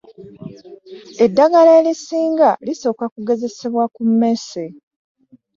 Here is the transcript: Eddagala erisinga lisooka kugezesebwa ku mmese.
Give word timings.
Eddagala 1.25 1.71
erisinga 1.79 2.49
lisooka 2.65 3.05
kugezesebwa 3.13 3.83
ku 3.95 4.01
mmese. 4.09 4.63